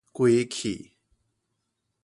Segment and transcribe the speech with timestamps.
[0.13, 0.93] 規氣